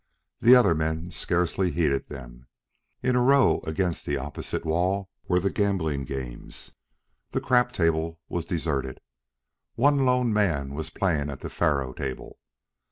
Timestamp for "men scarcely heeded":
0.73-2.07